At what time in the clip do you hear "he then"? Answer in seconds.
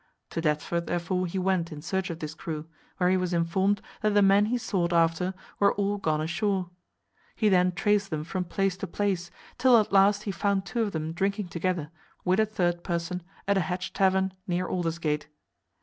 7.35-7.71